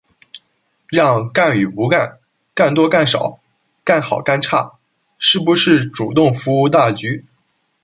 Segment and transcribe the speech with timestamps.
[0.89, 2.17] 让干与不干、
[2.55, 3.39] 干多干少、
[3.83, 4.79] 干好干差、
[5.19, 7.23] 是不是主动服务大局、